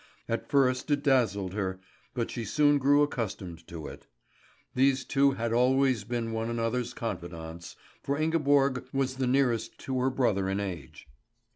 At 0.27 0.49
first 0.49 0.89
it 0.89 1.03
dazzled 1.03 1.53
her, 1.53 1.79
but 2.15 2.31
she 2.31 2.43
soon 2.43 2.79
grew 2.79 3.03
accustomed 3.03 3.67
to 3.67 3.85
it. 3.85 4.07
These 4.73 5.05
two 5.05 5.33
had 5.33 5.53
always 5.53 6.05
been 6.05 6.31
one 6.31 6.49
another's 6.49 6.95
confidants, 6.95 7.75
for 8.01 8.17
Ingeborg 8.17 8.87
was 8.91 9.17
the 9.17 9.27
nearest 9.27 9.77
to 9.81 9.99
her 9.99 10.09
brother 10.09 10.49
in 10.49 10.59
age. 10.59 11.07